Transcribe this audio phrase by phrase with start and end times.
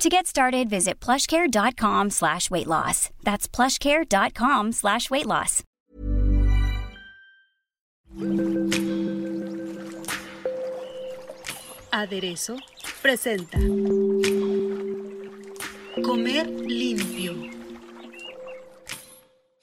[0.00, 3.10] To get started, visit plushcare.com slash weight loss.
[3.22, 5.62] That's plushcare.com slash weight loss.
[11.92, 12.56] Aderezo
[13.02, 13.58] presenta
[16.02, 17.34] Comer limpio.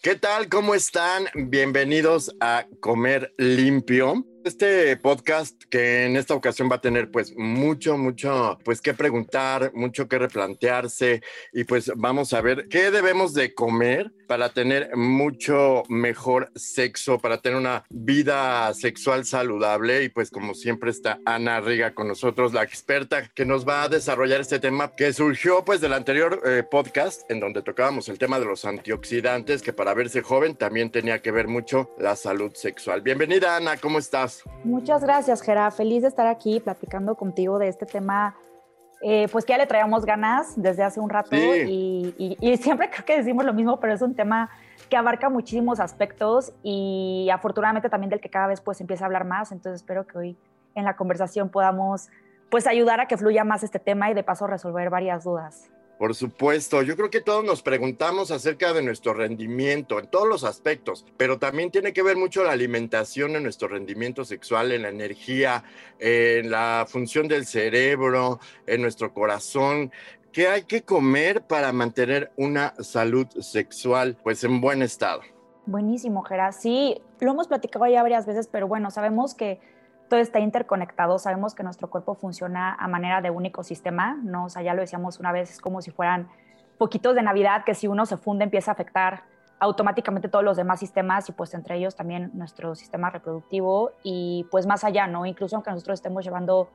[0.04, 0.50] ¿Qué tal?
[0.50, 1.30] ¿Cómo están?
[1.34, 4.24] Bienvenidos a Comer limpio.
[4.48, 9.74] Este podcast que en esta ocasión va a tener pues mucho, mucho pues que preguntar,
[9.74, 15.84] mucho que replantearse y pues vamos a ver qué debemos de comer para tener mucho
[15.90, 21.94] mejor sexo, para tener una vida sexual saludable y pues como siempre está Ana Riga
[21.94, 25.92] con nosotros, la experta que nos va a desarrollar este tema que surgió pues del
[25.92, 30.56] anterior eh, podcast en donde tocábamos el tema de los antioxidantes que para verse joven
[30.56, 33.02] también tenía que ver mucho la salud sexual.
[33.02, 34.37] Bienvenida Ana, ¿cómo estás?
[34.64, 35.70] Muchas gracias, Gera.
[35.72, 38.36] Feliz de estar aquí platicando contigo de este tema,
[39.02, 43.18] eh, pues que ya le traíamos ganas desde hace un rato y, siempre creo que
[43.18, 44.50] decimos lo mismo, pero es un tema
[44.90, 49.26] que abarca muchísimos aspectos y afortunadamente también del que cada vez pues empieza a hablar
[49.26, 49.52] más.
[49.52, 50.38] Entonces espero que hoy
[50.76, 52.10] en la conversación podamos
[52.50, 55.70] pues ayudar a que fluya más este tema y de paso resolver varias dudas.
[55.98, 60.44] Por supuesto, yo creo que todos nos preguntamos acerca de nuestro rendimiento en todos los
[60.44, 64.90] aspectos, pero también tiene que ver mucho la alimentación en nuestro rendimiento sexual, en la
[64.90, 65.64] energía,
[65.98, 69.92] en la función del cerebro, en nuestro corazón.
[70.32, 75.22] ¿Qué hay que comer para mantener una salud sexual pues en buen estado?
[75.66, 76.54] Buenísimo, Gerard.
[76.54, 79.60] Sí, lo hemos platicado ya varias veces, pero bueno, sabemos que
[80.10, 84.46] todo está interconectado, sabemos que nuestro cuerpo funciona a manera de único sistema, ¿no?
[84.46, 86.30] O ya lo decíamos una vez, es como si fueran
[86.78, 89.24] poquitos de Navidad que si uno se funde empieza a afectar
[89.60, 94.68] automáticamente todos los demás sistemas y pues entre ellos también nuestro sistema reproductivo y pues
[94.68, 95.26] más allá, ¿no?
[95.26, 96.70] Incluso aunque nosotros estemos llevando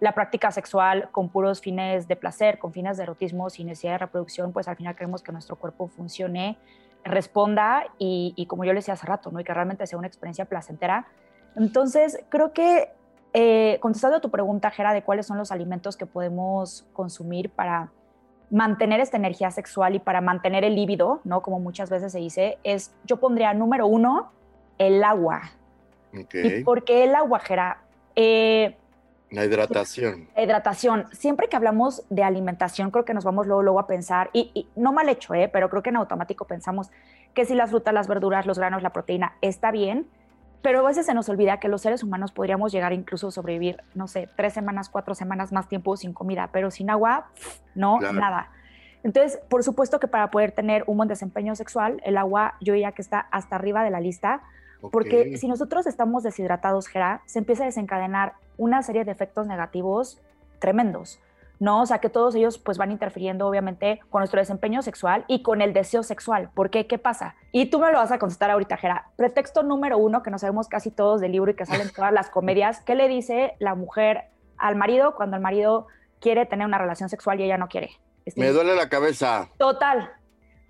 [0.00, 3.98] la práctica sexual con puros fines de placer, con fines de erotismo, sin necesidad de
[3.98, 6.58] reproducción, pues al final queremos que nuestro cuerpo funcione,
[7.04, 9.38] responda y, y como yo le decía hace rato, ¿no?
[9.38, 11.06] Y que realmente sea una experiencia placentera
[11.56, 12.88] entonces, creo que
[13.32, 17.90] eh, contestando a tu pregunta, Jera, de cuáles son los alimentos que podemos consumir para
[18.50, 21.42] mantener esta energía sexual y para mantener el líbido, ¿no?
[21.42, 24.30] Como muchas veces se dice, es, yo pondría número uno,
[24.78, 25.42] el agua.
[26.12, 27.78] ¿Y por qué el agua, Jera?
[28.14, 28.76] Eh,
[29.30, 30.28] la hidratación.
[30.36, 31.06] La hidratación.
[31.10, 34.68] Siempre que hablamos de alimentación, creo que nos vamos luego, luego a pensar, y, y,
[34.76, 35.48] no mal hecho, ¿eh?
[35.52, 36.92] pero creo que en automático pensamos
[37.34, 40.06] que si las frutas, las verduras, los granos, la proteína está bien,
[40.64, 43.82] pero a veces se nos olvida que los seres humanos podríamos llegar incluso a sobrevivir,
[43.94, 47.26] no sé, tres semanas, cuatro semanas más tiempo sin comida, pero sin agua,
[47.74, 48.48] no, nada.
[49.02, 52.92] Entonces, por supuesto que para poder tener un buen desempeño sexual, el agua yo diría
[52.92, 54.40] que está hasta arriba de la lista,
[54.90, 60.22] porque si nosotros estamos deshidratados, Gera, se empieza a desencadenar una serie de efectos negativos
[60.60, 61.20] tremendos.
[61.60, 61.82] ¿No?
[61.82, 65.62] O sea, que todos ellos pues van interfiriendo obviamente con nuestro desempeño sexual y con
[65.62, 66.50] el deseo sexual.
[66.54, 66.86] ¿Por qué?
[66.86, 67.36] ¿Qué pasa?
[67.52, 69.10] Y tú me lo vas a contestar ahorita, Jera.
[69.16, 72.30] Pretexto número uno, que nos sabemos casi todos del libro y que salen todas las
[72.30, 74.24] comedias, ¿qué le dice la mujer
[74.56, 75.86] al marido cuando el marido
[76.20, 77.90] quiere tener una relación sexual y ella no quiere?
[78.36, 79.48] me duele la cabeza.
[79.58, 80.10] Total.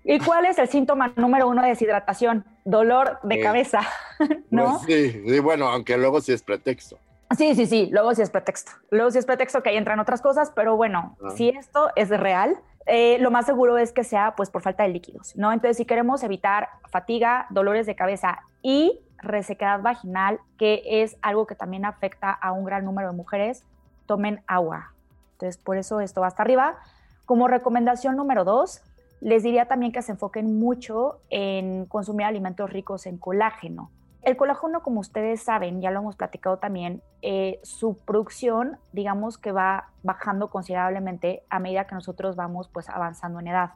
[0.03, 2.45] ¿Y cuál es el síntoma número uno de deshidratación?
[2.63, 3.81] Dolor de cabeza,
[4.51, 4.79] ¿no?
[4.85, 6.99] Pues sí, bueno, aunque luego sí es pretexto.
[7.37, 8.71] Sí, sí, sí, luego sí es pretexto.
[8.91, 11.31] Luego sí es pretexto que ahí entran otras cosas, pero bueno, ah.
[11.35, 14.89] si esto es real, eh, lo más seguro es que sea pues por falta de
[14.89, 15.51] líquidos, ¿no?
[15.51, 21.55] Entonces, si queremos evitar fatiga, dolores de cabeza y resequedad vaginal, que es algo que
[21.55, 23.63] también afecta a un gran número de mujeres,
[24.05, 24.93] tomen agua.
[25.33, 26.77] Entonces, por eso esto va hasta arriba.
[27.25, 28.83] Como recomendación número dos,
[29.19, 33.89] les diría también que se enfoquen mucho en consumir alimentos ricos en colágeno.
[34.25, 39.51] El colágeno, como ustedes saben, ya lo hemos platicado también, eh, su producción, digamos que
[39.51, 43.73] va bajando considerablemente a medida que nosotros vamos pues avanzando en edad.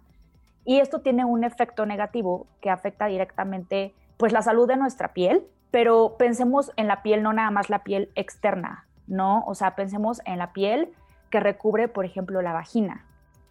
[0.66, 5.46] Y esto tiene un efecto negativo que afecta directamente pues la salud de nuestra piel,
[5.70, 9.44] pero pensemos en la piel, no nada más la piel externa, ¿no?
[9.46, 10.92] O sea, pensemos en la piel
[11.30, 13.06] que recubre, por ejemplo, la vagina.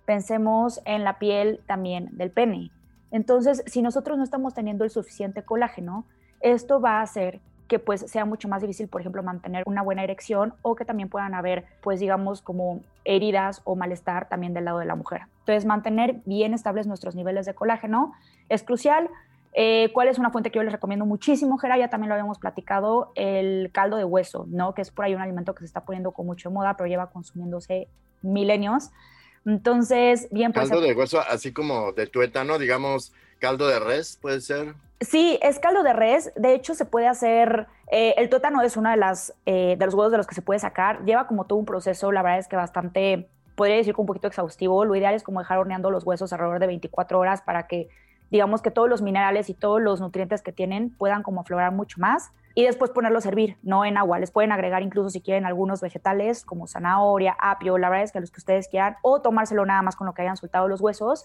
[0.05, 2.73] Pensemos en la piel también del pene.
[3.13, 6.05] Entonces, si nosotros no estamos teniendo el suficiente colágeno,
[6.41, 10.03] esto va a hacer que pues sea mucho más difícil, por ejemplo, mantener una buena
[10.03, 14.79] erección o que también puedan haber, pues digamos, como heridas o malestar también del lado
[14.79, 15.23] de la mujer.
[15.41, 18.15] Entonces, mantener bien estables nuestros niveles de colágeno
[18.49, 19.11] es crucial.
[19.53, 21.77] Eh, ¿Cuál es una fuente que yo les recomiendo muchísimo, Gera?
[21.77, 24.75] Ya también lo habíamos platicado, el caldo de hueso, ¿no?
[24.75, 27.11] Que es por ahí un alimento que se está poniendo con mucho moda, pero lleva
[27.11, 27.89] consumiéndose
[28.23, 28.91] milenios.
[29.45, 30.71] Entonces, bien, pues...
[30.71, 34.75] Caldo de hueso, así como de tuétano, digamos, caldo de res, puede ser.
[35.01, 36.33] Sí, es caldo de res.
[36.35, 37.69] De hecho, se puede hacer.
[37.91, 40.43] Eh, el tuétano es uno de, las, eh, de los huevos de los que se
[40.43, 41.05] puede sacar.
[41.05, 44.27] Lleva como todo un proceso, la verdad es que bastante, podría decir que un poquito
[44.27, 44.85] exhaustivo.
[44.85, 47.89] Lo ideal es como dejar horneando los huesos alrededor de 24 horas para que,
[48.31, 52.01] digamos, que todos los minerales y todos los nutrientes que tienen puedan como aflorar mucho
[52.01, 52.33] más.
[52.57, 54.19] Y después ponerlo a servir, no en agua.
[54.19, 58.19] Les pueden agregar incluso si quieren algunos vegetales como zanahoria, apio, la verdad es que
[58.19, 61.25] los que ustedes quieran, o tomárselo nada más con lo que hayan soltado los huesos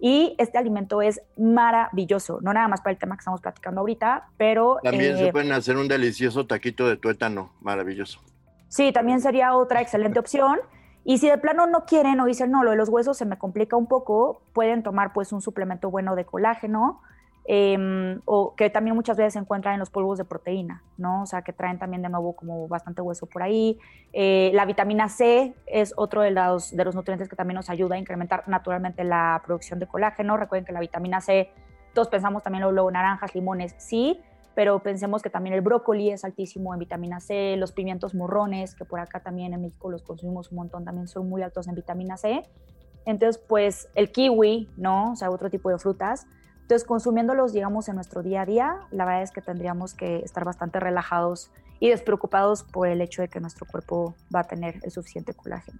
[0.00, 4.28] y este alimento es maravilloso, no nada más para el tema que estamos platicando ahorita,
[4.36, 4.78] pero...
[4.82, 8.20] También se eh, pueden hacer un delicioso taquito de tuétano, maravilloso.
[8.68, 10.58] Sí, también sería otra excelente opción.
[11.04, 13.38] Y si de plano no quieren o dicen, no, lo de los huesos se me
[13.38, 17.00] complica un poco, pueden tomar pues un suplemento bueno de colágeno,
[17.46, 21.22] Em, o que también muchas veces se encuentran en los polvos de proteína, ¿no?
[21.22, 23.78] O sea, que traen también de nuevo como bastante hueso por ahí.
[24.14, 27.96] Eh, la vitamina C es otro de los, de los nutrientes que también nos ayuda
[27.96, 30.38] a incrementar naturalmente la producción de colágeno.
[30.38, 31.50] Recuerden que la vitamina C,
[31.92, 34.22] todos pensamos también luego naranjas, limones, sí,
[34.54, 38.86] pero pensemos que también el brócoli es altísimo en vitamina C, los pimientos morrones, que
[38.86, 42.16] por acá también en México los consumimos un montón, también son muy altos en vitamina
[42.16, 42.42] C.
[43.04, 45.12] Entonces, pues el kiwi, ¿no?
[45.12, 46.26] O sea, otro tipo de frutas
[46.64, 50.46] entonces, consumiéndolos, digamos, en nuestro día a día, la verdad es que tendríamos que estar
[50.46, 54.90] bastante relajados y despreocupados por el hecho de que nuestro cuerpo va a tener el
[54.90, 55.78] suficiente colágeno.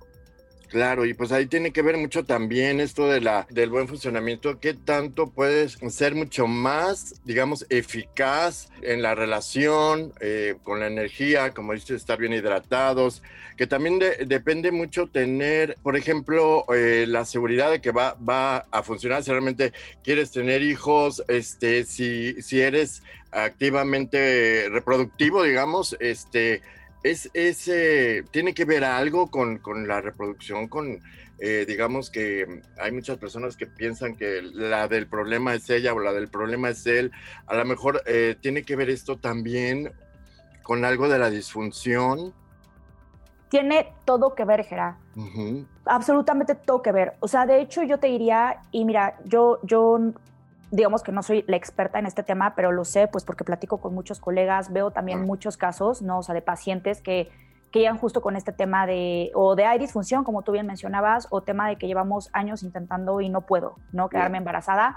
[0.75, 4.59] Claro, y pues ahí tiene que ver mucho también esto de la, del buen funcionamiento,
[4.59, 11.53] qué tanto puedes ser mucho más, digamos, eficaz en la relación eh, con la energía,
[11.53, 13.23] como dices, estar bien hidratados,
[13.57, 18.83] que también depende mucho tener, por ejemplo, eh, la seguridad de que va, va a
[18.83, 19.73] funcionar si realmente
[20.03, 26.63] quieres tener hijos, este, si, si eres activamente reproductivo, digamos, este,
[27.05, 31.01] es, ese tiene que ver algo con, la reproducción, con,
[31.39, 36.01] eh, digamos que hay muchas personas que piensan que la del problema es ella o
[36.01, 37.13] la del problema es él.
[37.47, 39.93] A lo mejor eh, tiene que ver esto también
[40.63, 42.33] con algo de la disfunción.
[43.51, 44.95] Tiene todo que ver, Gerard.
[45.85, 47.13] Absolutamente todo que ver.
[47.21, 50.01] O sea, de hecho yo te diría, y mira, yo, yo
[50.75, 53.79] digamos que no soy la experta en este tema, pero lo sé pues porque platico
[53.79, 56.19] con muchos colegas, veo también muchos casos, ¿no?
[56.19, 57.31] O sea, de pacientes que,
[57.71, 61.29] que llegan justo con este tema de, o de hay disfunción, como tú bien mencionabas,
[61.31, 64.09] o tema de que llevamos años intentando y no puedo, ¿no?
[64.09, 64.97] Quedarme embarazada.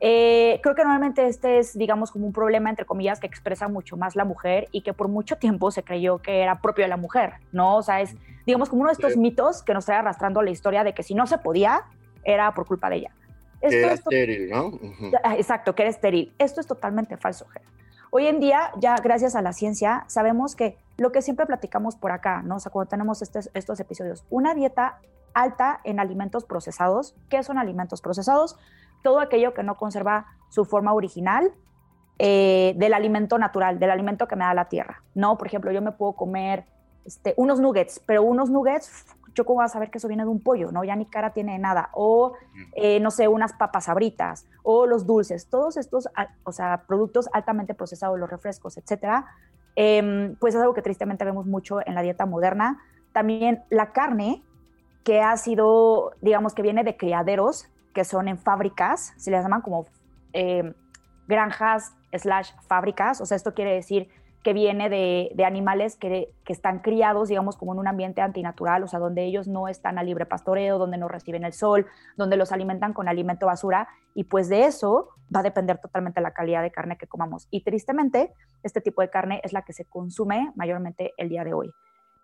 [0.00, 3.96] Eh, creo que normalmente este es, digamos, como un problema, entre comillas, que expresa mucho
[3.96, 6.96] más la mujer y que por mucho tiempo se creyó que era propio de la
[6.96, 7.76] mujer, ¿no?
[7.76, 8.16] O sea, es,
[8.46, 11.14] digamos, como uno de estos mitos que nos trae arrastrando la historia de que si
[11.14, 11.82] no se podía,
[12.24, 13.10] era por culpa de ella
[13.70, 14.72] que era estéril, ¿no?
[15.22, 16.34] Ah, exacto, que era estéril.
[16.38, 17.46] Esto es totalmente falso,
[18.10, 22.12] Hoy en día, ya gracias a la ciencia, sabemos que lo que siempre platicamos por
[22.12, 22.56] acá, ¿no?
[22.56, 25.00] O sea, cuando tenemos estos episodios, una dieta
[25.34, 27.14] alta en alimentos procesados.
[27.28, 28.56] ¿Qué son alimentos procesados?
[29.02, 31.52] Todo aquello que no conserva su forma original
[32.18, 35.36] eh, del alimento natural, del alimento que me da la tierra, ¿no?
[35.36, 36.64] Por ejemplo, yo me puedo comer
[37.04, 40.28] este, unos nuggets, pero unos nuggets yo cómo voy a saber que eso viene de
[40.28, 40.84] un pollo, ¿no?
[40.84, 41.90] Ya ni cara tiene nada.
[41.92, 42.34] O,
[42.74, 46.08] eh, no sé, unas papas abritas, o los dulces, todos estos,
[46.44, 49.26] o sea, productos altamente procesados, los refrescos, etcétera,
[49.76, 52.80] em, pues es algo que tristemente vemos mucho en la dieta moderna.
[53.12, 54.42] También la carne,
[55.02, 59.60] que ha sido, digamos, que viene de criaderos, que son en fábricas, se les llaman
[59.60, 59.86] como
[60.32, 60.74] em,
[61.26, 64.08] granjas slash fábricas, o sea, esto quiere decir
[64.44, 69.00] que viene de, animales que, están criados, digamos, como en un ambiente antinatural, o sea,
[69.00, 71.86] donde ellos no están a libre pastoreo, donde no reciben el sol,
[72.16, 76.32] donde los alimentan con alimento basura, y pues de eso va a depender totalmente la
[76.32, 77.48] calidad de carne que comamos.
[77.50, 81.54] Y tristemente, este tipo de carne es la que se consume mayormente el día de
[81.54, 81.72] hoy.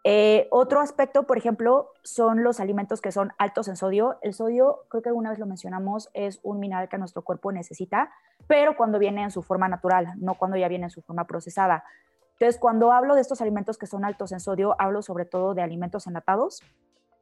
[0.05, 4.19] Eh, otro aspecto, por ejemplo, son los alimentos que son altos en sodio.
[4.23, 8.11] El sodio, creo que alguna vez lo mencionamos, es un mineral que nuestro cuerpo necesita,
[8.47, 11.85] pero cuando viene en su forma natural, no cuando ya viene en su forma procesada.
[12.41, 15.61] Entonces, cuando hablo de estos alimentos que son altos en sodio, hablo sobre todo de
[15.61, 16.63] alimentos enlatados,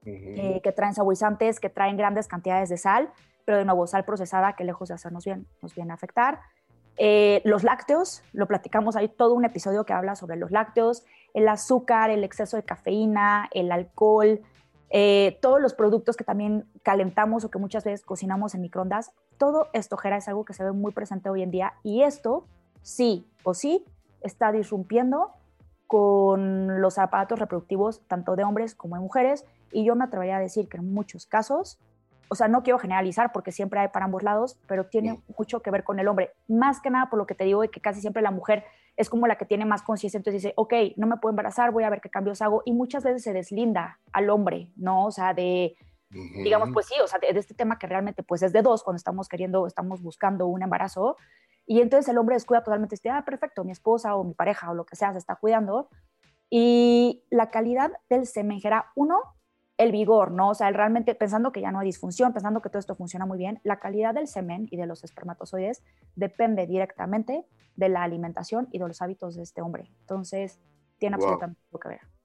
[0.04, 3.10] eh, que traen saborizantes, que traen grandes cantidades de sal,
[3.44, 6.38] pero de nuevo, sal procesada que lejos de hacernos bien, nos viene a afectar.
[6.98, 11.48] Eh, los lácteos, lo platicamos, hay todo un episodio que habla sobre los lácteos, el
[11.48, 14.40] azúcar, el exceso de cafeína, el alcohol,
[14.88, 19.66] eh, todos los productos que también calentamos o que muchas veces cocinamos en microondas, todo
[19.72, 22.46] esto, Jera, es algo que se ve muy presente hoy en día y esto,
[22.82, 23.84] sí o sí,
[24.20, 25.32] está disrumpiendo
[25.86, 30.40] con los aparatos reproductivos tanto de hombres como de mujeres y yo me atrevería a
[30.40, 31.78] decir que en muchos casos
[32.28, 35.70] o sea, no quiero generalizar porque siempre hay para ambos lados, pero tiene mucho que
[35.70, 36.32] ver con el hombre.
[36.46, 38.64] Más que nada por lo que te digo de que casi siempre la mujer
[38.96, 41.84] es como la que tiene más conciencia, entonces dice, ok, no me puedo embarazar, voy
[41.84, 45.06] a ver qué cambios hago, y muchas veces se deslinda al hombre, ¿no?
[45.06, 45.76] O sea, de,
[46.42, 48.96] digamos, pues sí, o sea, de, este tema que realmente pues es de dos cuando
[48.96, 51.16] estamos queriendo, estamos buscando un embarazo,
[51.68, 54.74] y entonces el hombre descuida totalmente este, ah, perfecto, mi esposa o mi pareja o
[54.74, 55.90] lo que sea se está cuidando,
[56.50, 59.20] y la calidad del semen era uno,
[59.76, 60.48] el vigor, ¿no?
[60.48, 63.38] O sea, realmente pensando que ya no hay disfunción, pensando que todo esto funciona muy
[63.38, 65.84] bien, la calidad del semen y de los espermatozoides
[66.16, 67.44] depende directamente
[67.76, 69.92] de la alimentación y de los hábitos de este hombre.
[70.00, 70.58] Entonces,
[70.98, 72.17] tiene absolutamente lo que ver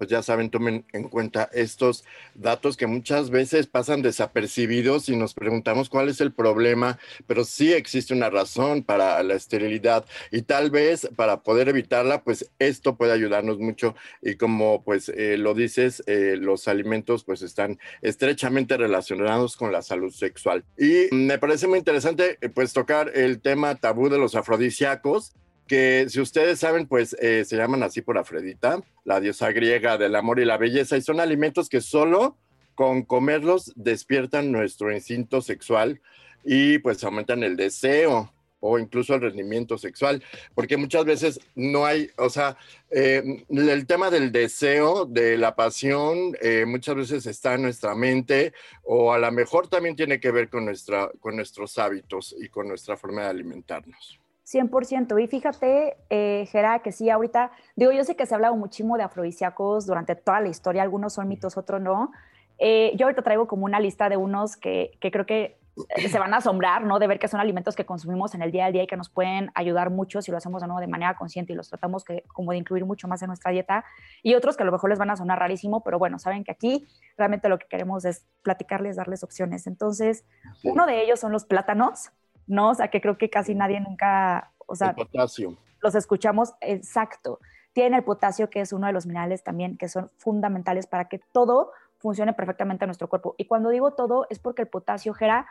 [0.00, 2.04] pues ya saben, tomen en cuenta estos
[2.34, 7.74] datos que muchas veces pasan desapercibidos y nos preguntamos cuál es el problema, pero sí
[7.74, 13.12] existe una razón para la esterilidad y tal vez para poder evitarla, pues esto puede
[13.12, 19.54] ayudarnos mucho y como pues eh, lo dices, eh, los alimentos pues están estrechamente relacionados
[19.54, 20.64] con la salud sexual.
[20.78, 25.34] Y me parece muy interesante eh, pues tocar el tema tabú de los afrodisíacos
[25.70, 30.16] que si ustedes saben, pues eh, se llaman así por Afrodita, la diosa griega del
[30.16, 32.36] amor y la belleza, y son alimentos que solo
[32.74, 36.00] con comerlos despiertan nuestro instinto sexual
[36.42, 40.24] y pues aumentan el deseo o incluso el rendimiento sexual,
[40.56, 42.56] porque muchas veces no hay, o sea,
[42.90, 48.54] eh, el tema del deseo, de la pasión, eh, muchas veces está en nuestra mente
[48.82, 52.66] o a lo mejor también tiene que ver con, nuestra, con nuestros hábitos y con
[52.66, 54.20] nuestra forma de alimentarnos.
[54.52, 55.22] 100%.
[55.22, 58.96] Y fíjate, eh, Gera, que sí, ahorita, digo, yo sé que se ha hablado muchísimo
[58.96, 62.10] de afrodisíacos durante toda la historia, algunos son mitos, otros no.
[62.58, 65.58] Eh, yo ahorita traigo como una lista de unos que, que, creo que
[65.96, 66.98] eh, se van a asombrar, ¿no?
[66.98, 69.08] De ver que son alimentos que consumimos en el día a día y que nos
[69.08, 72.24] pueden ayudar mucho si lo hacemos de nuevo de manera consciente y los tratamos que,
[72.34, 73.84] como de incluir mucho más en nuestra dieta.
[74.22, 76.52] Y otros que a lo mejor les van a sonar rarísimo, pero bueno, saben que
[76.52, 79.66] aquí realmente lo que queremos es platicarles, darles opciones.
[79.66, 80.24] Entonces,
[80.64, 82.10] uno de ellos son los plátanos.
[82.50, 82.70] ¿No?
[82.70, 85.56] O sea, que creo que casi nadie nunca, o sea, potasio.
[85.80, 87.38] los escuchamos exacto.
[87.72, 91.20] Tiene el potasio, que es uno de los minerales también que son fundamentales para que
[91.32, 93.34] todo funcione perfectamente en nuestro cuerpo.
[93.38, 95.46] Y cuando digo todo, es porque el potasio, Gera,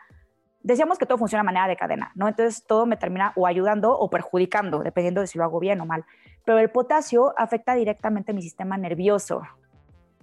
[0.61, 2.27] decíamos que todo funciona de manera de cadena, ¿no?
[2.27, 5.85] Entonces todo me termina o ayudando o perjudicando, dependiendo de si lo hago bien o
[5.85, 6.05] mal.
[6.43, 9.41] Pero el potasio afecta directamente mi sistema nervioso.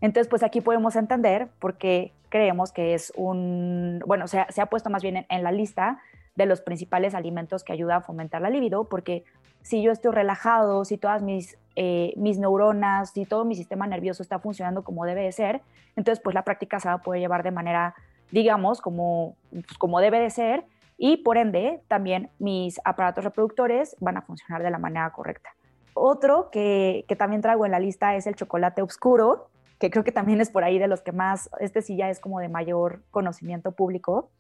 [0.03, 4.91] Entonces, pues aquí podemos entender por qué creemos que es un, bueno, se ha, puesto
[4.91, 6.03] más bien en la lista
[6.37, 9.25] de los principales alimentos que ayudan a fomentar la libido, porque
[9.63, 14.23] si yo estoy relajado, si todas mis, eh, mis neuronas, si todo mi sistema nervioso
[14.23, 15.63] está funcionando como debe de ser,
[15.97, 17.95] entonces pues la práctica se va a poder llevar de manera,
[18.31, 20.65] digamos, como, pues, como debe de ser,
[20.99, 25.51] y por ende también mis aparatos reproductores van a funcionar de la manera correcta.
[25.95, 30.13] Otro que, que también traigo en la lista es el chocolate oscuro, que creo que
[30.13, 33.03] también es por ahí de los que más, este sí ya es como de mayor
[33.11, 34.31] conocimiento público,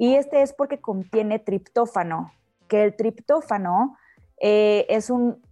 [0.00, 2.32] y este es porque contiene triptófano,
[2.68, 3.98] que el triptófano
[4.40, 5.42] eh, es un,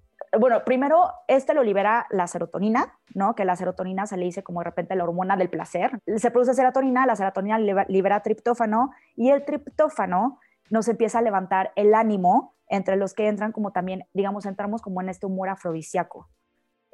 [0.41, 3.35] bueno, primero, este lo libera la serotonina, ¿no?
[3.35, 6.01] Que la serotonina se le dice como de repente la hormona del placer.
[6.17, 10.39] Se produce serotonina, la serotonina libera triptófano y el triptófano
[10.71, 15.03] nos empieza a levantar el ánimo entre los que entran como también, digamos, entramos como
[15.03, 16.27] en este humor afrodisíaco.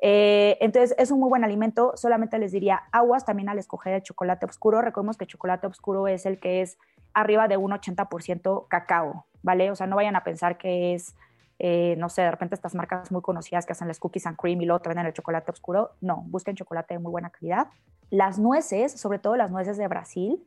[0.02, 1.92] Eh, entonces, es un muy buen alimento.
[1.94, 4.82] Solamente les diría aguas también al escoger el chocolate oscuro.
[4.82, 6.78] Recordemos que el chocolate oscuro es el que es
[7.14, 9.70] arriba de un 80% cacao, ¿vale?
[9.70, 11.14] O sea, no vayan a pensar que es,
[11.58, 14.60] eh, no sé, de repente estas marcas muy conocidas que hacen las cookies and cream
[14.60, 15.92] y luego venden el chocolate oscuro.
[16.00, 17.68] No, busquen chocolate de muy buena calidad.
[18.10, 20.44] Las nueces, sobre todo las nueces de Brasil,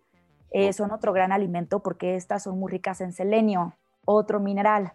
[0.51, 3.73] eh, son otro gran alimento porque estas son muy ricas en selenio,
[4.05, 4.93] otro mineral.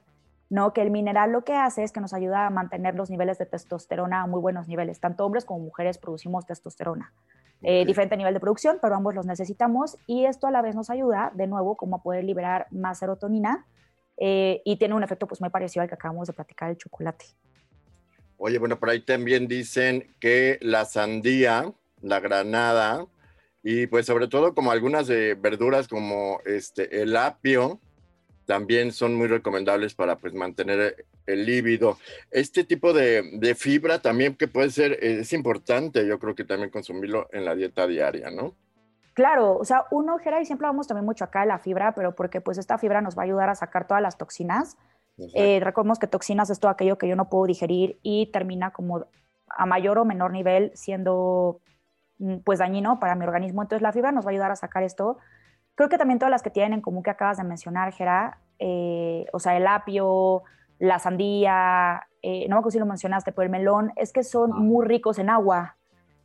[0.53, 0.75] ¿no?
[0.75, 3.47] Que el mineral lo que hace es que nos ayuda a mantener los niveles de
[3.47, 5.01] testosterona a muy buenos niveles.
[5.01, 7.15] Tanto hombres como mujeres producimos testosterona.
[7.65, 10.91] Eh, diferente nivel de producción, pero ambos los necesitamos y esto a la vez nos
[10.91, 13.67] ayuda de nuevo como a poder liberar más serotonina
[14.17, 17.25] eh, y tiene un efecto pues muy parecido al que acabamos de platicar el chocolate.
[18.37, 23.07] Oye, bueno, por ahí también dicen que la sandía, la granada
[23.63, 27.79] y pues sobre todo como algunas de verduras como este el apio,
[28.47, 31.99] también son muy recomendables para pues mantener el líbido.
[32.31, 37.29] Este tipo de, fibra también que puede ser, es importante, yo creo que también consumirlo
[37.33, 38.55] en la dieta diaria, ¿no?
[39.15, 42.15] Claro, o sea, uno, Gera, y siempre hablamos también mucho acá de la fibra, pero
[42.15, 44.77] porque pues esta fibra nos va a ayudar a sacar todas las toxinas.
[45.35, 49.07] Eh, recordemos que toxinas es todo aquello que yo no puedo digerir y termina como
[49.47, 51.61] a mayor o menor nivel siendo
[52.19, 53.61] mm, pues dañino para mi organismo.
[53.61, 55.19] Entonces la fibra nos va a ayudar a sacar esto
[55.75, 59.27] Creo que también todas las que tienen en común que acabas de mencionar, Gera, eh,
[59.33, 60.43] o sea, el apio,
[60.79, 64.51] la sandía, eh, no me acuerdo si lo mencionaste, pero el melón, es que son
[64.53, 65.77] muy ricos en agua.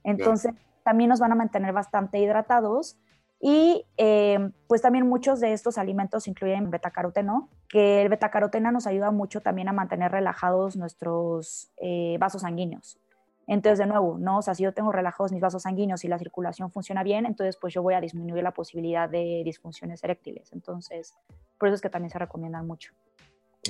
[0.04, 2.98] Entonces, también nos van a mantener bastante hidratados
[3.40, 9.12] Y eh, pues también muchos de estos alimentos incluyen betacaroteno, que el betacaroteno nos ayuda
[9.12, 13.00] mucho también a mantener relajados nuestros eh, vasos sanguíneos.
[13.48, 14.40] Entonces, de nuevo, ¿no?
[14.40, 17.58] O sea, si yo tengo relajados mis vasos sanguíneos y la circulación funciona bien, entonces
[17.58, 20.52] pues yo voy a disminuir la posibilidad de disfunciones eréctiles.
[20.52, 21.16] Entonces,
[21.58, 22.94] por eso es que también se recomiendan mucho.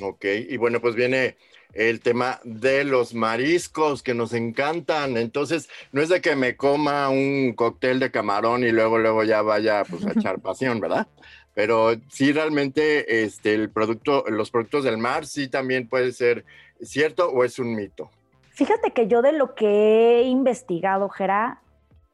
[0.01, 1.37] Ok, y bueno, pues viene
[1.73, 5.17] el tema de los mariscos que nos encantan.
[5.17, 9.41] Entonces, no es de que me coma un cóctel de camarón y luego, luego ya
[9.41, 11.07] vaya pues, a echar pasión, ¿verdad?
[11.53, 16.45] Pero sí realmente este, el producto, los productos del mar sí también puede ser
[16.81, 18.11] cierto o es un mito.
[18.57, 21.61] Fíjate que yo de lo que he investigado, Jera,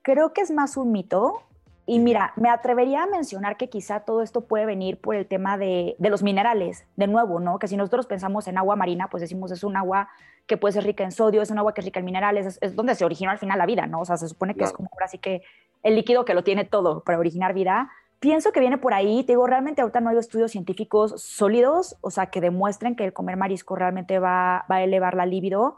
[0.02, 1.42] creo que es más un mito.
[1.86, 5.58] Y mira, me atrevería a mencionar que quizá todo esto puede venir por el tema
[5.58, 7.60] de, los minerales, de nuevo, ¿no?
[7.60, 10.10] Que si nosotros pensamos en agua marina, pues decimos es un agua
[10.46, 12.76] que puede ser rica en sodio, es un agua que es rica en minerales, es,
[12.76, 14.02] donde se originó al final la vida, ¿no?
[14.02, 15.44] O sea, se supone que es como ahora sí que
[15.82, 17.90] el líquido que lo tiene todo para originar vida.
[18.20, 22.12] Pienso que viene por ahí, te digo, realmente ahorita no hay estudios científicos sólidos, o
[22.12, 25.78] sea, que demuestren que el comer marisco realmente va, va a elevar la libido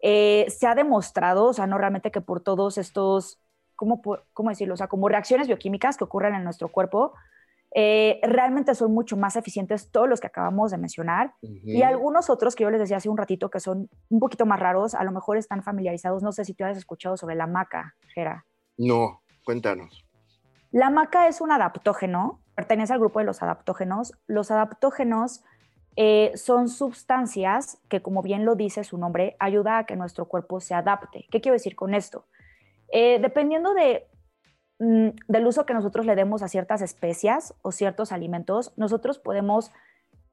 [0.00, 3.40] eh, se ha demostrado, o sea, no realmente que por todos estos,
[3.74, 4.74] ¿cómo, cómo decirlo?
[4.74, 7.14] O sea, como reacciones bioquímicas que ocurren en nuestro cuerpo,
[7.74, 12.54] eh, realmente son mucho más eficientes todos los que acabamos de mencionar y algunos otros
[12.54, 15.12] que yo les decía hace un ratito que son un poquito más raros, a lo
[15.12, 18.46] mejor están familiarizados, no sé si tú has escuchado sobre la maca, Gera.
[18.78, 20.06] No, cuéntanos.
[20.70, 24.12] La maca es un adaptógeno, pertenece al grupo de los adaptógenos.
[24.26, 25.42] Los adaptógenos
[25.96, 30.60] eh, son sustancias que, como bien lo dice su nombre, ayuda a que nuestro cuerpo
[30.60, 31.26] se adapte.
[31.30, 32.26] ¿Qué quiero decir con esto?
[32.92, 34.06] Eh, dependiendo de,
[34.78, 39.72] mm, del uso que nosotros le demos a ciertas especias o ciertos alimentos, nosotros podemos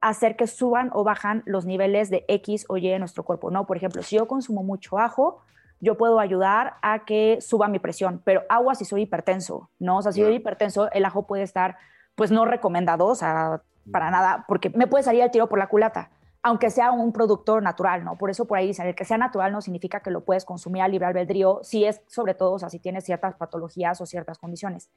[0.02, 3.66] hacer que suban o bajan los niveles de X o Y en nuestro cuerpo, ¿no?
[3.66, 5.42] Por ejemplo, si yo consumo mucho ajo,
[5.80, 9.98] yo puedo ayudar a que suba mi presión, pero agua si soy hipertenso, ¿no?
[9.98, 11.78] O sea, si soy hipertenso, el ajo puede estar,
[12.16, 15.68] pues no recomendado, o sea, para nada, porque me puede salir el tiro por la
[15.68, 16.10] culata,
[16.42, 18.18] aunque sea un producto natural, ¿no?
[18.18, 20.82] Por eso por ahí dicen, el que sea natural no significa que lo puedes consumir
[20.82, 24.38] a libre albedrío, si es sobre todo, o sea, si tienes ciertas patologías o ciertas
[24.38, 24.90] condiciones.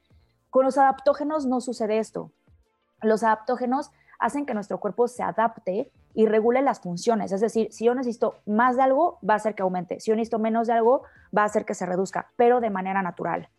[0.49, 2.31] Con los adaptógenos no sucede esto.
[3.01, 7.31] Los adaptógenos hacen que nuestro cuerpo se adapte y regule las funciones.
[7.31, 9.99] Es decir, si yo necesito más de algo, va a hacer que aumente.
[9.99, 11.03] Si yo necesito menos de algo,
[11.35, 13.49] va a hacer que se reduzca, pero de manera natural.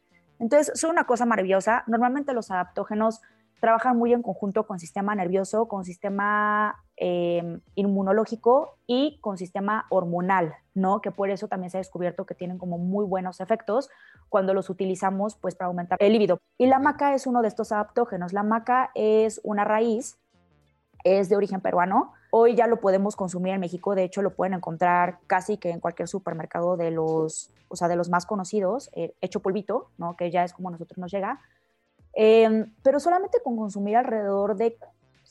[0.40, 1.84] Entonces, son una cosa maravillosa.
[1.86, 3.20] Normalmente los adaptógenos
[3.60, 10.54] trabajan muy en conjunto con sistema nervioso, con sistema eh, inmunológico y con sistema hormonal,
[10.74, 11.00] ¿no?
[11.00, 13.90] Que por eso también se ha descubierto que tienen como muy buenos efectos
[14.28, 16.40] cuando los utilizamos pues para aumentar el líbido.
[16.56, 18.32] Y la maca es uno de estos adaptógenos.
[18.32, 20.18] La maca es una raíz,
[21.04, 22.12] es de origen peruano.
[22.30, 25.80] Hoy ya lo podemos consumir en México, de hecho lo pueden encontrar casi que en
[25.80, 30.14] cualquier supermercado de los, o sea, de los más conocidos, eh, hecho polvito, ¿no?
[30.14, 31.40] Que ya es como a nosotros nos llega
[32.14, 34.76] Em, pero solamente con consumir alrededor de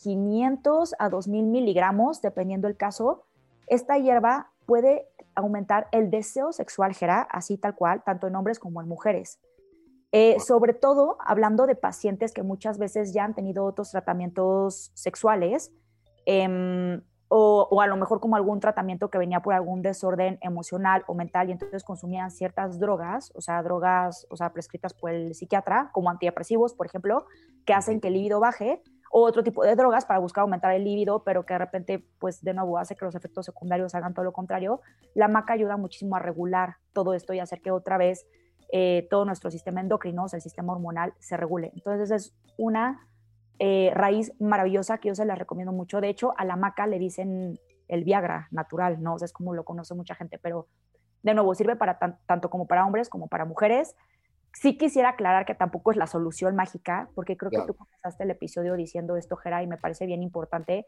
[0.03, 3.23] 500 a 2000 miligramos, dependiendo el caso,
[3.67, 8.81] esta hierba puede aumentar el deseo sexual, Gera, así tal cual, tanto en hombres como
[8.81, 9.39] en mujeres.
[10.11, 15.71] Eh, sobre todo hablando de pacientes que muchas veces ya han tenido otros tratamientos sexuales,
[16.25, 21.13] eh, o, a lo mejor como algún tratamiento que venía por algún desorden emocional o
[21.13, 25.89] mental y entonces consumían ciertas drogas, o sea, drogas, o sea, prescritas por el psiquiatra,
[25.91, 27.25] como antidepresivos, por ejemplo,
[27.65, 30.83] que hacen que el líbido baje, o otro tipo de drogas para buscar aumentar el
[30.83, 34.25] líbido, pero que de repente, pues de nuevo, hace que los efectos secundarios hagan todo
[34.25, 34.81] lo contrario.
[35.13, 38.27] La maca ayuda muchísimo a regular todo esto y hacer que otra vez
[38.71, 41.71] eh, todo nuestro sistema endocrino, o sea, el sistema hormonal, se regule.
[41.73, 43.07] Entonces es una
[43.59, 46.01] eh, raíz maravillosa que yo se la recomiendo mucho.
[46.01, 49.15] De hecho, a la maca le dicen el Viagra natural, ¿no?
[49.15, 50.67] O sea, es como lo conoce mucha gente, pero
[51.23, 53.95] de nuevo sirve para tanto como para hombres como para mujeres.
[54.53, 58.31] Sí quisiera aclarar que tampoco es la solución mágica, porque creo que tú comenzaste el
[58.31, 60.85] episodio diciendo esto, Gera, y me parece bien importante,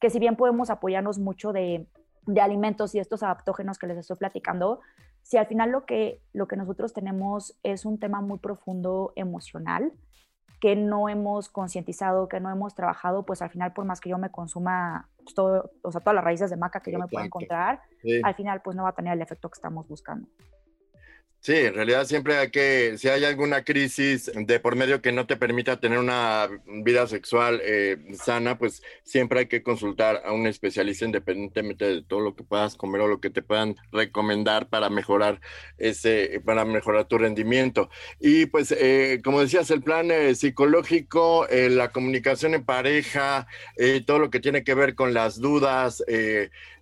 [0.00, 1.86] que si bien podemos apoyarnos mucho de,
[2.26, 4.80] de alimentos y estos adaptógenos que les estoy platicando,
[5.22, 9.92] si al final lo que, lo que nosotros tenemos es un tema muy profundo emocional,
[10.60, 14.18] que no hemos concientizado, que no hemos trabajado, pues al final, por más que yo
[14.18, 17.26] me consuma pues, todo, o sea, todas las raíces de maca que yo me pueda
[17.26, 17.82] encontrar,
[18.22, 20.26] al final, pues no va a tener el efecto que estamos buscando.
[21.46, 25.28] Sí, en realidad siempre hay que, si hay alguna crisis de por medio que no
[25.28, 26.48] te permita tener una
[26.82, 32.18] vida sexual eh, sana, pues siempre hay que consultar a un especialista independientemente de todo
[32.18, 35.40] lo que puedas comer o lo que te puedan recomendar para mejorar
[35.78, 37.90] ese, para mejorar tu rendimiento.
[38.18, 43.46] Y pues, eh, como decías, el plan eh, psicológico, la comunicación en pareja,
[44.04, 46.02] todo lo que tiene que ver con las dudas,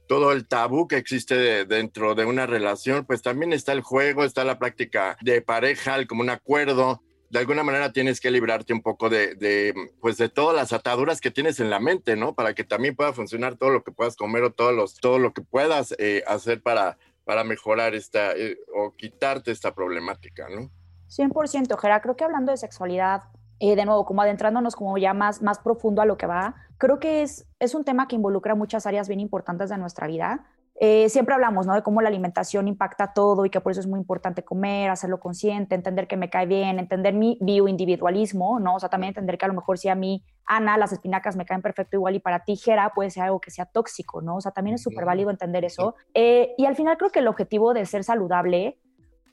[0.07, 4.45] todo el tabú que existe dentro de una relación, pues también está el juego, está
[4.45, 7.03] la práctica de pareja, el como un acuerdo,
[7.35, 11.33] de alguna manera tienes que librarte un poco de, pues de todas las ataduras que
[11.33, 12.35] tienes en la mente, ¿no?
[12.35, 15.33] Para que también pueda funcionar todo lo que puedas comer o todos los, todo lo
[15.33, 20.71] que puedas eh, hacer para, para mejorar esta eh, o quitarte esta problemática, ¿no?
[21.09, 22.01] 100%, Gera.
[22.01, 23.25] Creo que hablando de sexualidad,
[23.67, 26.99] eh, de nuevo, como adentrándonos como ya más, más profundo a lo que va, creo
[26.99, 30.45] que es, es un tema que involucra muchas áreas bien importantes de nuestra vida.
[30.81, 31.75] Eh, siempre hablamos ¿no?
[31.75, 35.19] de cómo la alimentación impacta todo y que por eso es muy importante comer, hacerlo
[35.19, 38.75] consciente, entender que me cae bien, entender mi bioindividualismo, ¿no?
[38.75, 41.47] O sea, también entender que a lo mejor si a mí, Ana, las espinacas me
[41.47, 44.37] caen perfecto igual y para ti, Jera, puede ser algo que sea tóxico, ¿no?
[44.37, 45.95] O sea, también es súper válido entender eso.
[46.13, 48.79] Eh, y al final creo que el objetivo de ser saludable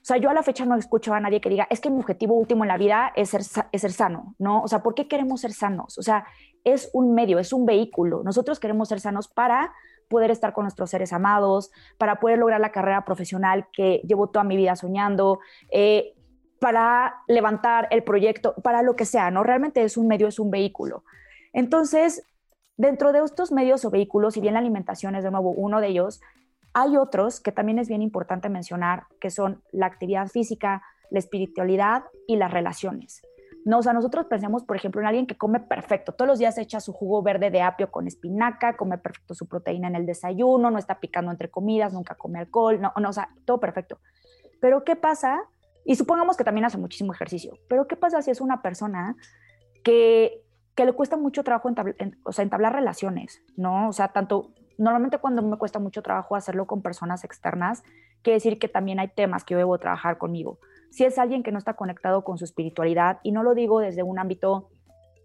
[0.02, 2.00] o sea, yo a la fecha no escucho a nadie que diga, es que mi
[2.00, 4.64] objetivo último en la vida es ser, es ser sano, ¿no?
[4.64, 6.00] O sea, ¿por qué queremos ser sanos?
[6.00, 6.26] O sea,
[6.64, 8.24] es un medio, es un vehículo.
[8.24, 9.74] Nosotros queremos ser sanos para
[10.10, 14.44] poder estar con nuestros seres amados, para poder lograr la carrera profesional que llevo toda
[14.44, 16.16] mi vida soñando, eh,
[16.60, 19.44] para levantar el proyecto, para lo que sea, ¿no?
[19.44, 21.04] Realmente es un medio, es un vehículo.
[21.54, 22.24] Entonces,
[22.76, 25.90] dentro de estos medios o vehículos, si bien la alimentación es de nuevo uno de
[25.90, 26.22] ellos,
[26.74, 32.04] hay otros que también es bien importante mencionar, que son la actividad física, la espiritualidad
[32.28, 33.22] y las relaciones.
[33.64, 36.58] No, o sea, nosotros pensamos, por ejemplo, en alguien que come perfecto, todos los días
[36.58, 40.72] echa su jugo verde de apio con espinaca, come perfecto su proteína en el desayuno,
[40.72, 44.00] no está picando entre comidas, nunca come alcohol, no, no o sea, todo perfecto.
[44.60, 45.42] Pero ¿qué pasa?
[45.86, 49.16] Y supongamos que también hace muchísimo ejercicio, pero ¿qué pasa si es una persona
[49.84, 50.42] que,
[50.74, 51.70] que le cuesta mucho trabajo
[52.24, 53.90] o sea, entablar relaciones, ¿no?
[53.90, 57.84] O sea, tanto normalmente cuando me cuesta mucho trabajo hacerlo con personas externas,
[58.24, 60.60] quiere decir que también hay temas que yo debo trabajar conmigo.
[60.90, 64.02] Si es alguien que no está conectado con su espiritualidad, y no lo digo desde
[64.02, 64.70] un ámbito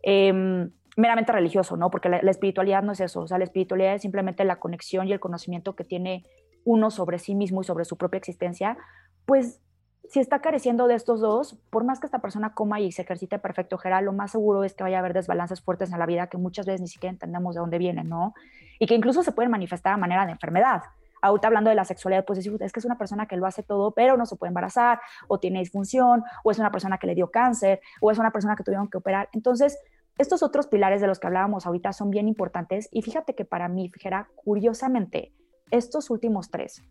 [0.03, 1.91] em, meramente religioso, ¿no?
[1.91, 5.13] Porque la, espiritualidad no es eso, o sea, la espiritualidad es simplemente la conexión y
[5.13, 6.25] el conocimiento que tiene
[6.65, 8.77] uno sobre sí mismo y sobre su propia existencia,
[9.25, 9.61] pues
[10.09, 13.39] si está careciendo de estos dos, por más que esta persona coma y se ejercite
[13.39, 16.29] perfecto, Gerald, lo más seguro es que vaya a haber desbalances fuertes en la vida
[16.29, 18.35] que muchas veces ni siquiera entendemos de dónde vienen, ¿no?
[18.79, 20.83] Y que incluso se pueden manifestar a manera de enfermedad.
[21.23, 23.93] Ahorita hablando de la sexualidad, pues es que es una persona que lo hace todo,
[23.93, 27.31] pero no se puede embarazar, o tiene disfunción, o es una persona que le dio
[27.31, 29.29] cáncer, o es una persona que tuvieron que operar.
[29.33, 29.79] Entonces,
[30.19, 33.69] estos otros pilares de los que hablábamos ahorita son bien importantes y fíjate que para
[33.69, 35.33] mí, fijera, curiosamente,
[35.71, 36.83] estos últimos tres,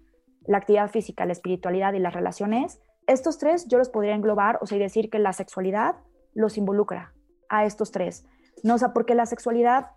[0.45, 4.65] la actividad física, la espiritualidad y las relaciones, estos tres yo los podría englobar, o
[4.65, 5.95] sea, decir que la sexualidad
[6.33, 7.13] los involucra
[7.49, 8.25] a estos tres.
[8.63, 9.91] No, o sea, porque la sexualidad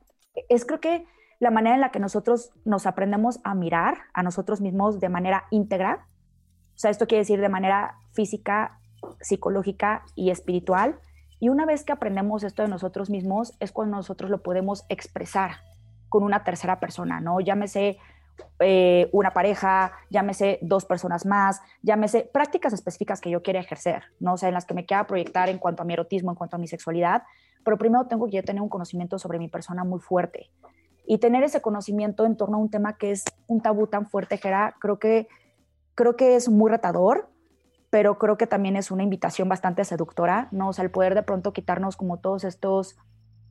[0.48, 1.06] es creo que
[1.40, 5.44] la manera en la que nosotros nos aprendemos a mirar a nosotros mismos de manera
[5.50, 6.06] íntegra.
[6.74, 8.80] O sea, esto quiere decir de manera física,
[9.20, 10.98] psicológica y espiritual.
[11.40, 15.58] Y una vez que aprendemos esto de nosotros mismos, es cuando nosotros lo podemos expresar
[16.08, 17.40] con una tercera persona, ¿no?
[17.40, 17.98] Llámese
[18.60, 24.34] eh, una pareja, llámese dos personas más, llámese prácticas específicas que yo quiera ejercer, ¿no?
[24.34, 26.56] O sea, en las que me quiera proyectar en cuanto a mi erotismo, en cuanto
[26.56, 27.22] a mi sexualidad,
[27.64, 30.50] pero primero tengo que yo tener un conocimiento sobre mi persona muy fuerte.
[31.06, 34.36] Y tener ese conocimiento en torno a un tema que es un tabú tan fuerte,
[34.36, 35.28] Gera, creo que,
[35.94, 37.30] creo que es muy retador,
[37.90, 40.68] pero creo que también es una invitación bastante seductora, ¿no?
[40.68, 42.96] O sea, el poder de pronto quitarnos como todos estos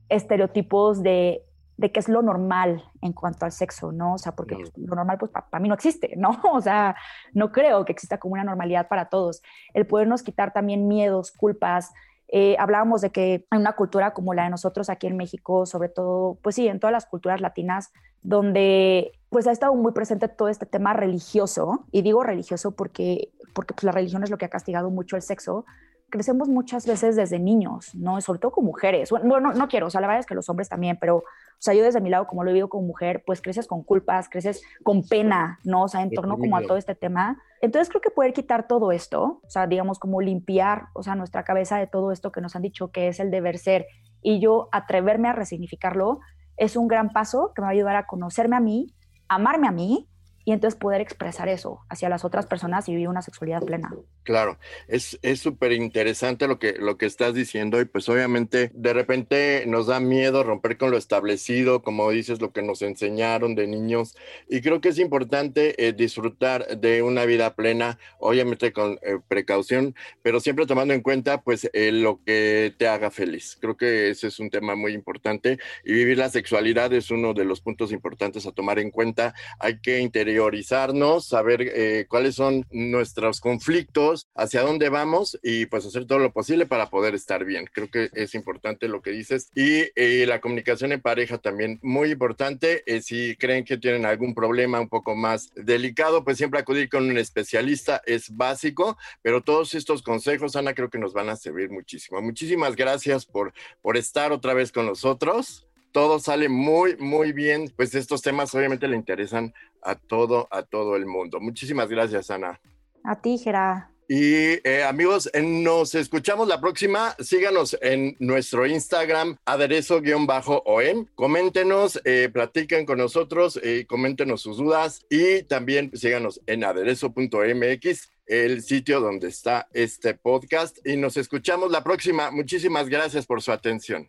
[0.08, 1.47] estereotipos de
[1.78, 4.14] de qué es lo normal en cuanto al sexo, ¿no?
[4.14, 6.30] O sea, porque pues, lo normal, pues para mí no existe, ¿no?
[6.52, 6.96] O sea,
[7.32, 9.42] no creo que exista como una normalidad para todos.
[9.72, 11.92] El podernos quitar también miedos, culpas.
[12.26, 15.88] Eh, hablábamos de que hay una cultura como la de nosotros aquí en México, sobre
[15.88, 20.48] todo, pues sí, en todas las culturas latinas, donde pues ha estado muy presente todo
[20.48, 24.50] este tema religioso, y digo religioso porque, porque pues, la religión es lo que ha
[24.50, 25.64] castigado mucho el sexo,
[26.10, 28.20] crecemos muchas veces desde niños, ¿no?
[28.20, 29.10] Sobre todo con mujeres.
[29.10, 31.24] Bueno, no, no quiero, o sea, la verdad es que los hombres también, pero, o
[31.58, 34.62] sea, yo desde mi lado, como lo vivo como mujer, pues creces con culpas, creces
[34.82, 35.84] con pena, ¿no?
[35.84, 37.40] O sea, en torno como a todo este tema.
[37.60, 41.44] Entonces creo que poder quitar todo esto, o sea, digamos como limpiar, o sea, nuestra
[41.44, 43.86] cabeza de todo esto que nos han dicho que es el deber ser
[44.22, 46.20] y yo atreverme a resignificarlo,
[46.56, 48.94] es un gran paso que me va a ayudar a conocerme a mí,
[49.28, 50.08] amarme a mí
[50.48, 53.94] y entonces poder expresar eso hacia las otras personas y vivir una sexualidad plena.
[54.22, 59.64] Claro, es súper interesante lo que, lo que estás diciendo y pues obviamente de repente
[59.66, 64.16] nos da miedo romper con lo establecido, como dices, lo que nos enseñaron de niños
[64.48, 69.94] y creo que es importante eh, disfrutar de una vida plena, obviamente con eh, precaución,
[70.22, 73.58] pero siempre tomando en cuenta pues eh, lo que te haga feliz.
[73.60, 77.44] Creo que ese es un tema muy importante y vivir la sexualidad es uno de
[77.44, 79.34] los puntos importantes a tomar en cuenta.
[79.58, 85.84] Hay que interior interiorizarnos, saber eh, cuáles son nuestros conflictos, hacia dónde vamos y pues
[85.84, 87.68] hacer todo lo posible para poder estar bien.
[87.72, 89.50] Creo que es importante lo que dices.
[89.54, 92.84] Y eh, la comunicación en pareja también muy importante.
[92.86, 97.10] Eh, si creen que tienen algún problema un poco más delicado, pues siempre acudir con
[97.10, 101.70] un especialista es básico, pero todos estos consejos, Ana, creo que nos van a servir
[101.70, 102.22] muchísimo.
[102.22, 107.72] Muchísimas gracias por, por estar otra vez con nosotros todo sale muy, muy bien.
[107.76, 111.40] Pues estos temas obviamente le interesan a todo, a todo el mundo.
[111.40, 112.60] Muchísimas gracias, Ana.
[113.04, 113.90] A ti, Gera.
[114.10, 117.14] Y eh, amigos, nos escuchamos la próxima.
[117.18, 121.06] Síganos en nuestro Instagram, aderezo-om.
[121.14, 128.62] Coméntenos, eh, platiquen con nosotros, eh, coméntenos sus dudas y también síganos en aderezo.mx, el
[128.62, 130.78] sitio donde está este podcast.
[130.86, 132.30] Y nos escuchamos la próxima.
[132.30, 134.08] Muchísimas gracias por su atención.